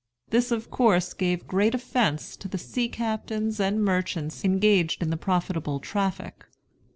[0.31, 5.15] This of course gave great offence to the sea captains and merchants engaged in the
[5.15, 6.43] profitable traffic.